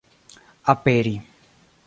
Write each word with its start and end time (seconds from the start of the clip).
aperi 0.73 1.15